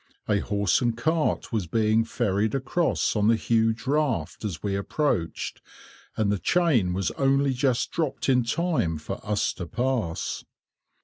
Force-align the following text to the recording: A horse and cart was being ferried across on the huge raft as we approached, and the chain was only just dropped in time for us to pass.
A 0.27 0.39
horse 0.39 0.81
and 0.81 0.97
cart 0.97 1.51
was 1.53 1.67
being 1.67 2.03
ferried 2.05 2.55
across 2.55 3.15
on 3.15 3.27
the 3.27 3.35
huge 3.35 3.85
raft 3.85 4.43
as 4.43 4.63
we 4.63 4.75
approached, 4.75 5.61
and 6.17 6.31
the 6.31 6.39
chain 6.39 6.93
was 6.93 7.11
only 7.19 7.53
just 7.53 7.91
dropped 7.91 8.27
in 8.27 8.43
time 8.43 8.97
for 8.97 9.23
us 9.23 9.53
to 9.53 9.67
pass. 9.67 10.43